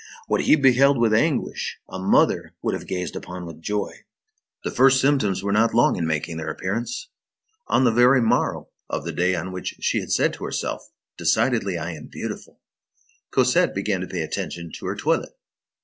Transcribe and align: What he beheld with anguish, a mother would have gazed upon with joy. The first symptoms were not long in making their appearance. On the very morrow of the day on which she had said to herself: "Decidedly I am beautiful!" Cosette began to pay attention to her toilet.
What 0.25 0.41
he 0.45 0.55
beheld 0.55 0.97
with 0.97 1.13
anguish, 1.13 1.77
a 1.87 1.99
mother 1.99 2.55
would 2.63 2.73
have 2.73 2.87
gazed 2.87 3.15
upon 3.15 3.45
with 3.45 3.61
joy. 3.61 3.91
The 4.63 4.71
first 4.71 4.99
symptoms 4.99 5.43
were 5.43 5.51
not 5.51 5.75
long 5.75 5.95
in 5.95 6.07
making 6.07 6.37
their 6.37 6.49
appearance. 6.49 7.09
On 7.67 7.83
the 7.83 7.91
very 7.91 8.19
morrow 8.19 8.69
of 8.89 9.05
the 9.05 9.11
day 9.11 9.35
on 9.35 9.51
which 9.51 9.75
she 9.79 9.99
had 9.99 10.11
said 10.11 10.33
to 10.33 10.43
herself: 10.45 10.81
"Decidedly 11.19 11.77
I 11.77 11.91
am 11.91 12.07
beautiful!" 12.07 12.61
Cosette 13.29 13.75
began 13.75 14.01
to 14.01 14.07
pay 14.07 14.23
attention 14.23 14.71
to 14.79 14.87
her 14.87 14.95
toilet. 14.95 15.35